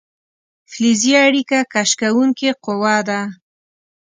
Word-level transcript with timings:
فلزي 0.71 1.13
اړیکه 1.27 1.59
کش 1.73 1.89
کوونکې 2.01 2.49
قوه 2.63 2.97
ده. 3.07 3.21